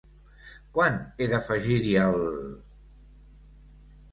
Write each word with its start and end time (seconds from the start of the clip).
Quan 0.77 0.95
he 1.19 1.27
d'afegir-hi 1.33 1.93
el...? 2.07 2.19